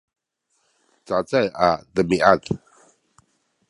cacay 1.07 1.47
a 1.65 1.69
demiad 1.95 2.41